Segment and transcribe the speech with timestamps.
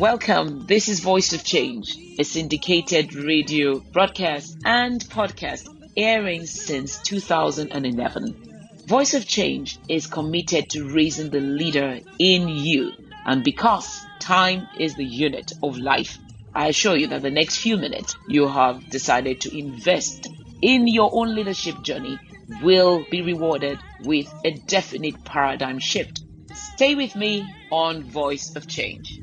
[0.00, 0.64] Welcome.
[0.64, 8.82] This is Voice of Change, a syndicated radio broadcast and podcast airing since 2011.
[8.86, 12.92] Voice of Change is committed to raising the leader in you.
[13.26, 16.16] And because time is the unit of life,
[16.54, 20.28] I assure you that the next few minutes you have decided to invest
[20.62, 22.18] in your own leadership journey
[22.62, 26.22] will be rewarded with a definite paradigm shift.
[26.54, 29.20] Stay with me on Voice of Change.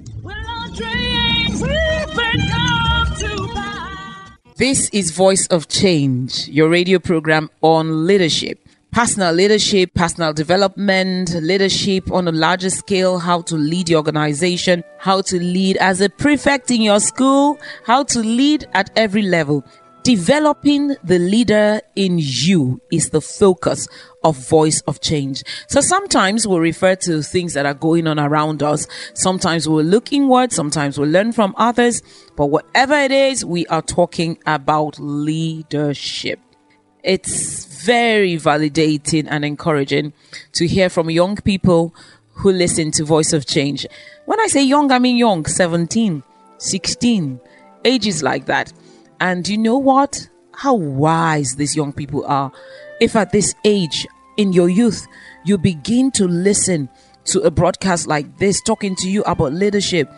[4.58, 8.60] This is Voice of Change, your radio program on leadership.
[8.92, 15.22] Personal leadership, personal development, leadership on a larger scale, how to lead your organization, how
[15.22, 19.64] to lead as a prefect in your school, how to lead at every level.
[20.02, 23.88] Developing the leader in you is the focus
[24.28, 25.44] of voice of change.
[25.70, 28.86] So sometimes we'll refer to things that are going on around us.
[29.14, 30.52] Sometimes we'll look inward.
[30.52, 32.02] Sometimes we'll learn from others.
[32.36, 36.40] But whatever it is, we are talking about leadership.
[37.04, 40.12] It's very validating and encouraging
[40.54, 41.96] to hear from young people
[42.34, 43.88] who listen to Voice of Change.
[44.26, 46.22] When I say young, I mean young, 17,
[46.58, 47.40] 16,
[47.86, 48.74] ages like that.
[49.22, 50.30] And you know what?
[50.54, 52.52] How wise these young people are.
[53.00, 54.06] If at this age,
[54.38, 55.08] in your youth,
[55.44, 56.90] you begin to listen
[57.26, 60.10] to a broadcast like this talking to you about leadership,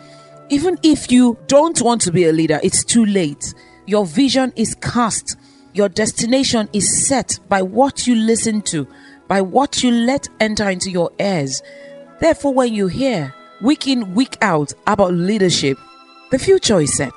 [0.48, 3.54] even if you don't want to be a leader, it's too late.
[3.86, 5.36] Your vision is cast,
[5.72, 8.86] your destination is set by what you listen to,
[9.28, 11.62] by what you let enter into your ears.
[12.20, 15.78] Therefore, when you hear week in, week out about leadership,
[16.30, 17.12] the future is set.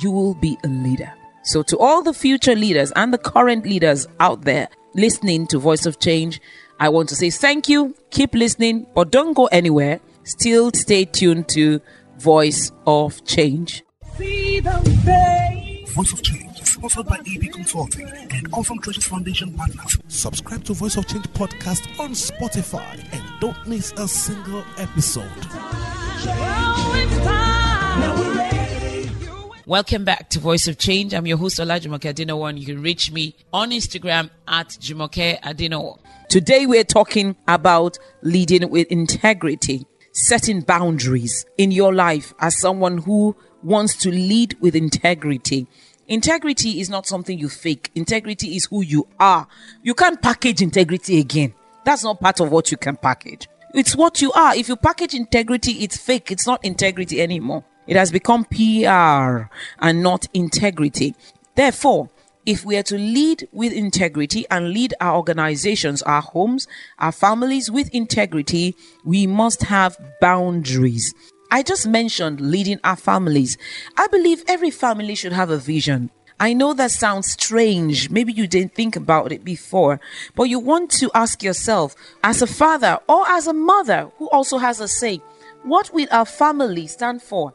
[0.00, 1.12] You will be a leader.
[1.42, 5.86] So, to all the future leaders and the current leaders out there listening to Voice
[5.86, 6.40] of Change,
[6.78, 7.94] I want to say thank you.
[8.10, 10.00] Keep listening, but don't go anywhere.
[10.24, 11.80] Still stay tuned to
[12.18, 13.82] Voice of Change.
[14.18, 19.98] Voice of Change is sponsored by EB Consulting and Awesome Treasures Foundation partners.
[20.08, 25.30] Subscribe to Voice of Change podcast on Spotify and don't miss a single episode.
[29.70, 31.14] Welcome back to Voice of Change.
[31.14, 36.00] I'm your host, Olajumoke Adenowo, you can reach me on Instagram at Jumoke Adenowo.
[36.28, 43.36] Today, we're talking about leading with integrity, setting boundaries in your life as someone who
[43.62, 45.68] wants to lead with integrity.
[46.08, 47.92] Integrity is not something you fake.
[47.94, 49.46] Integrity is who you are.
[49.84, 51.54] You can't package integrity again.
[51.84, 53.46] That's not part of what you can package.
[53.72, 54.56] It's what you are.
[54.56, 56.32] If you package integrity, it's fake.
[56.32, 57.62] It's not integrity anymore.
[57.90, 61.16] It has become PR and not integrity.
[61.56, 62.08] Therefore,
[62.46, 66.68] if we are to lead with integrity and lead our organizations, our homes,
[67.00, 71.12] our families with integrity, we must have boundaries.
[71.50, 73.58] I just mentioned leading our families.
[73.96, 76.10] I believe every family should have a vision.
[76.38, 78.08] I know that sounds strange.
[78.08, 80.00] Maybe you didn't think about it before,
[80.36, 84.58] but you want to ask yourself, as a father or as a mother who also
[84.58, 85.20] has a say,
[85.64, 87.52] what will our family stand for?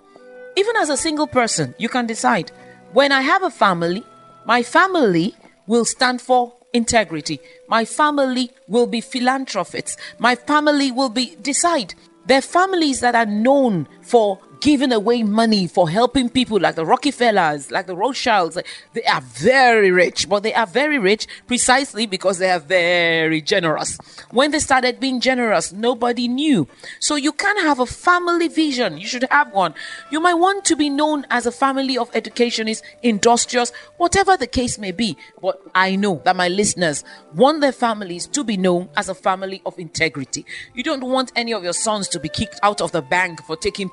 [0.56, 2.52] Even as a single person, you can decide.
[2.94, 4.04] When I have a family,
[4.46, 5.36] my family
[5.68, 7.40] will stand for integrity.
[7.68, 9.98] My family will be philanthropists.
[10.20, 11.94] My family will be decide.
[12.26, 17.72] They're families that are known for giving away money for helping people like the Rockefellers,
[17.72, 18.58] like the Rothschilds.
[18.94, 23.98] They are very rich, but they are very rich precisely because they are very generous.
[24.32, 26.68] When they started being generous, nobody knew.
[27.00, 28.98] So you can have a family vision.
[28.98, 29.74] You should have one.
[30.12, 34.78] You might want to be known as a family of educationists, industrious, whatever the case
[34.78, 35.18] may be.
[35.42, 39.62] But I know that my listeners want their families to be known as a family
[39.66, 40.46] of integrity.
[40.74, 43.56] You don't want any of your sons to be kicked out of the bank for
[43.56, 43.90] taking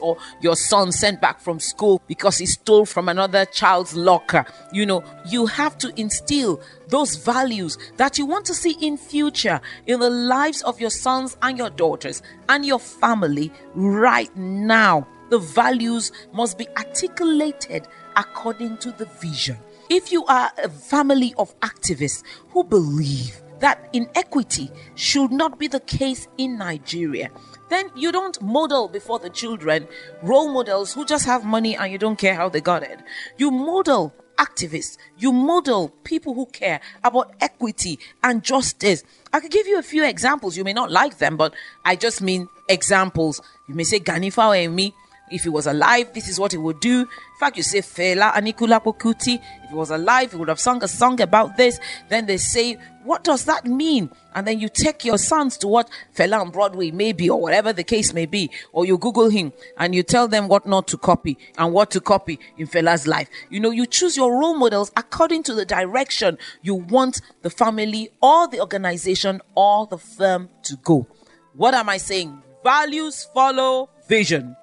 [0.00, 4.44] or your son sent back from school because he stole from another child's locker.
[4.72, 9.60] You know, you have to instill those values that you want to see in future
[9.86, 15.06] in the lives of your sons and your daughters and your family right now.
[15.30, 19.56] The values must be articulated according to the vision.
[19.88, 25.80] If you are a family of activists who believe that inequity should not be the
[25.80, 27.30] case in Nigeria,
[27.70, 29.86] then you don't model before the children
[30.20, 32.98] role models who just have money and you don't care how they got it.
[33.38, 39.04] You model activists, you model people who care about equity and justice.
[39.32, 40.56] I could give you a few examples.
[40.56, 41.54] You may not like them, but
[41.84, 43.40] I just mean examples.
[43.68, 44.92] You may say Gani Fawehinmi,
[45.32, 47.00] If he was alive, this is what he would do.
[47.00, 49.40] In fact, you say Fela Anikulapo Kuti.
[49.64, 51.80] If he was alive, he would have sung a song about this.
[52.08, 54.10] Then they say, what does that mean?
[54.34, 57.82] And then you take your sons to what Fela on Broadway maybe, or whatever the
[57.82, 61.36] case may be, or you Google him and you tell them what not to copy
[61.58, 63.28] and what to copy in Fela's life.
[63.50, 68.10] You know, you choose your role models according to the direction you want the family
[68.20, 71.06] or the organization or the firm to go.
[71.54, 72.40] What am I saying?
[72.62, 74.56] Values follow vision.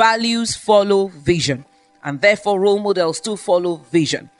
[0.00, 1.62] Values follow vision.
[2.02, 4.30] And therefore, role models too follow vision.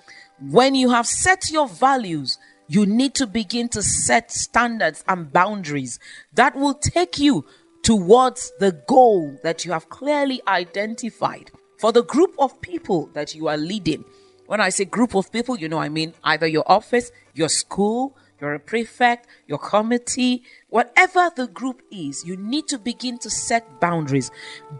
[0.41, 5.99] When you have set your values, you need to begin to set standards and boundaries
[6.33, 7.45] that will take you
[7.83, 13.47] towards the goal that you have clearly identified for the group of people that you
[13.47, 14.03] are leading.
[14.47, 18.17] When I say group of people, you know, I mean either your office, your school,
[18.41, 23.81] you're a prefect, your committee, whatever the group is, you need to begin to set
[23.81, 24.31] boundaries.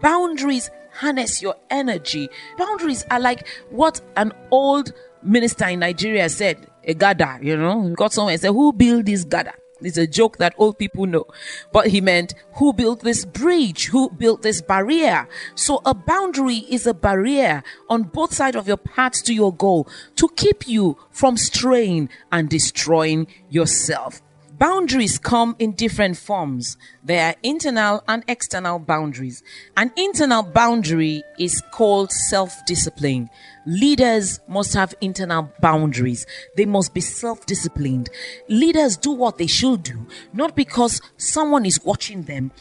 [0.01, 2.29] Boundaries harness your energy.
[2.57, 4.93] Boundaries are like what an old
[5.23, 9.23] minister in Nigeria said, a gada, you know, got someone and said, who built this
[9.23, 9.53] gada?
[9.81, 11.25] It's a joke that old people know.
[11.71, 13.87] But he meant, who built this bridge?
[13.87, 15.27] Who built this barrier?
[15.55, 19.87] So a boundary is a barrier on both sides of your path to your goal
[20.15, 24.21] to keep you from straying and destroying yourself.
[24.61, 26.77] Boundaries come in different forms.
[27.03, 29.41] There are internal and external boundaries.
[29.75, 33.31] An internal boundary is called self-discipline.
[33.65, 36.27] Leaders must have internal boundaries.
[36.57, 38.11] They must be self-disciplined.
[38.49, 42.51] Leaders do what they should do, not because someone is watching them,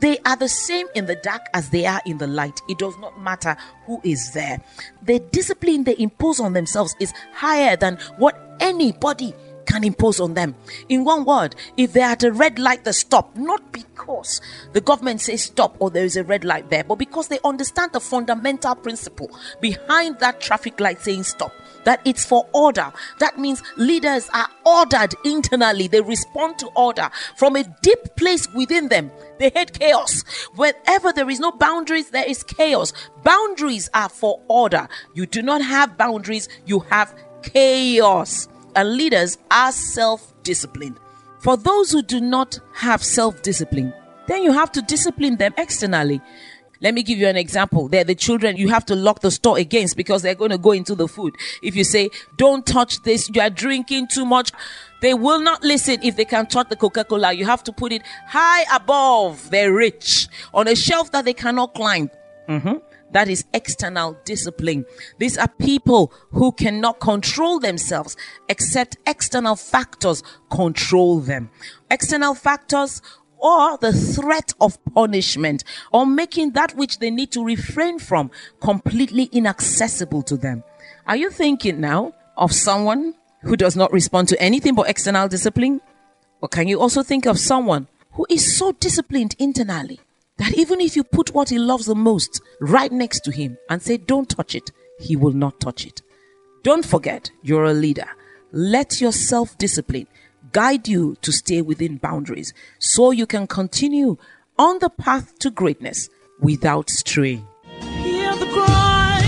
[0.00, 2.60] they are the same in the dark as they are in the light.
[2.68, 4.60] It does not matter who is there.
[5.04, 9.34] The discipline they impose on themselves is higher than what anybody
[9.66, 10.54] can impose on them.
[10.88, 14.40] In one word, if they're at a red light, they stop, not because
[14.72, 17.92] the government says stop or there is a red light there, but because they understand
[17.92, 19.30] the fundamental principle
[19.60, 21.52] behind that traffic light saying stop.
[21.84, 22.90] That it's for order.
[23.18, 25.86] That means leaders are ordered internally.
[25.86, 29.10] They respond to order from a deep place within them.
[29.38, 30.22] They hate chaos.
[30.56, 32.94] Wherever there is no boundaries, there is chaos.
[33.22, 34.88] Boundaries are for order.
[35.12, 40.98] You do not have boundaries, you have chaos and leaders are self disciplined.
[41.38, 43.92] For those who do not have self discipline,
[44.28, 46.20] then you have to discipline them externally.
[46.80, 47.88] Let me give you an example.
[47.88, 50.72] They're the children you have to lock the store against because they're going to go
[50.72, 51.34] into the food.
[51.62, 54.50] If you say, don't touch this, you are drinking too much,
[55.00, 57.32] they will not listen if they can touch the Coca-Cola.
[57.32, 61.74] You have to put it high above their reach on a shelf that they cannot
[61.74, 62.10] climb.
[62.48, 62.74] Mm-hmm.
[63.12, 64.84] That is external discipline.
[65.18, 68.16] These are people who cannot control themselves
[68.48, 71.50] except external factors control them.
[71.90, 73.00] External factors
[73.38, 78.30] or the threat of punishment or making that which they need to refrain from
[78.60, 80.64] completely inaccessible to them.
[81.06, 85.80] Are you thinking now of someone who does not respond to anything but external discipline?
[86.40, 90.00] Or can you also think of someone who is so disciplined internally
[90.38, 93.82] that even if you put what he loves the most right next to him and
[93.82, 96.02] say, don't touch it, he will not touch it.
[96.62, 98.08] Don't forget, you're a leader.
[98.52, 100.06] Let your self discipline
[100.52, 104.16] guide you to stay within boundaries so you can continue
[104.58, 106.08] on the path to greatness
[106.40, 107.46] without straying.
[107.80, 109.20] Hear the cry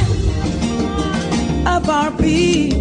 [1.67, 2.76] of our people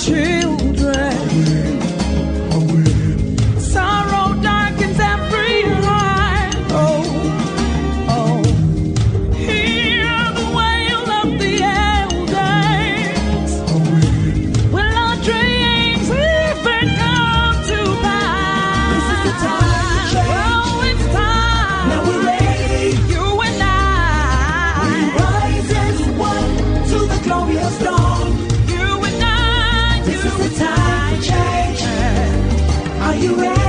[0.00, 0.39] 去。
[33.10, 33.59] Are you ready?